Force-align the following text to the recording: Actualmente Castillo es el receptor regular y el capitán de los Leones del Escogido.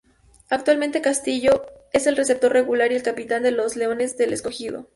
Actualmente 0.49 0.99
Castillo 1.03 1.63
es 1.93 2.07
el 2.07 2.15
receptor 2.17 2.51
regular 2.51 2.91
y 2.91 2.95
el 2.95 3.03
capitán 3.03 3.43
de 3.43 3.51
los 3.51 3.75
Leones 3.75 4.17
del 4.17 4.33
Escogido. 4.33 4.89